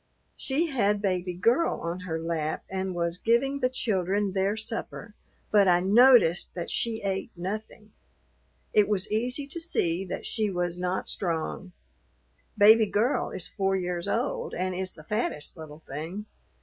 She 0.35 0.65
had 0.71 0.99
Baby 0.99 1.35
Girl 1.35 1.79
on 1.81 1.99
her 1.99 2.19
lap 2.19 2.63
and 2.71 2.95
was 2.95 3.19
giving 3.19 3.59
the 3.59 3.69
children 3.69 4.33
their 4.33 4.57
supper, 4.57 5.13
but 5.51 5.67
I 5.67 5.79
noticed 5.79 6.55
that 6.55 6.71
she 6.71 7.03
ate 7.03 7.29
nothing. 7.37 7.91
It 8.73 8.89
was 8.89 9.11
easy 9.11 9.45
to 9.45 9.61
see 9.61 10.03
that 10.05 10.25
she 10.25 10.49
was 10.49 10.79
not 10.79 11.07
strong. 11.07 11.71
Baby 12.57 12.87
Girl 12.87 13.29
is 13.29 13.47
four 13.49 13.75
years 13.75 14.07
old 14.07 14.55
and 14.55 14.73
is 14.73 14.95
the 14.95 15.03
fattest 15.03 15.55
little 15.55 15.77
thing. 15.77 16.25